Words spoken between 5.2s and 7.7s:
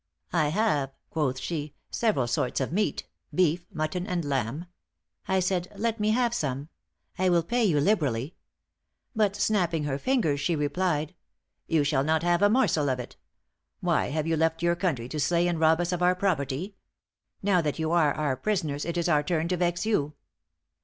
I said, 'let me have some; I will pay